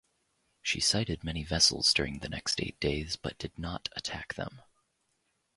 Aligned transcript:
She 0.63 0.79
sighted 0.79 1.23
many 1.23 1.43
vessels 1.43 1.93
during 1.93 2.21
the 2.21 2.29
next 2.29 2.59
eight 2.59 2.79
days, 2.79 3.17
but 3.17 3.37
did 3.37 3.51
not 3.59 3.87
attack 3.95 4.33
them. 4.33 4.63